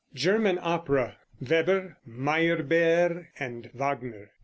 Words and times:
GERMAN 0.15 0.57
OPERA; 0.63 1.17
WEBER, 1.41 1.95
MEYERBEER 2.07 3.29
AND 3.37 3.69
WAGNER. 3.75 4.31